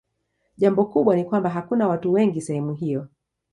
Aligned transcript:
Jambo 0.57 0.85
kubwa 0.85 1.15
ni 1.15 1.25
kwamba 1.25 1.49
hakuna 1.49 1.87
watu 1.87 2.13
wengi 2.13 2.41
sehemu 2.41 2.73
hiyo. 2.73 3.07